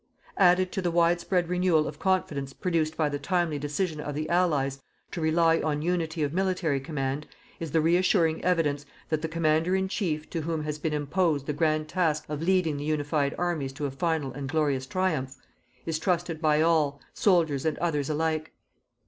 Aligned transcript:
Added 0.39 0.71
to 0.71 0.81
the 0.81 0.89
widespread 0.89 1.47
renewal 1.47 1.87
of 1.87 1.99
confidence 1.99 2.53
produced 2.53 2.97
by 2.97 3.07
the 3.07 3.19
timely 3.19 3.59
decision 3.59 3.99
of 3.99 4.15
the 4.15 4.27
Allies 4.29 4.81
to 5.11 5.21
rely 5.21 5.61
on 5.61 5.83
unity 5.83 6.23
of 6.23 6.33
military 6.33 6.79
command, 6.79 7.27
is 7.59 7.69
the 7.69 7.81
reassuring 7.81 8.43
evidence 8.43 8.83
that 9.09 9.21
the 9.21 9.27
Commander 9.27 9.75
in 9.75 9.87
Chief 9.87 10.27
to 10.31 10.41
whom 10.41 10.63
has 10.63 10.79
been 10.79 10.93
imposed 10.93 11.45
the 11.45 11.53
grand 11.53 11.87
task 11.87 12.25
of 12.29 12.41
leading 12.41 12.77
the 12.77 12.85
unified 12.85 13.35
armies 13.37 13.73
to 13.73 13.85
a 13.85 13.91
final 13.91 14.33
and 14.33 14.49
glorious 14.49 14.87
triumph, 14.87 15.35
is 15.85 15.99
trusted 15.99 16.41
by 16.41 16.63
all, 16.63 16.99
soldiers 17.13 17.63
and 17.63 17.77
others 17.77 18.09
alike. 18.09 18.53